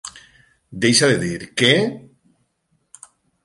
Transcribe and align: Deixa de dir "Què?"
Deixa 0.85 1.09
de 1.11 1.19
dir 1.25 1.51
"Què?" 1.61 1.71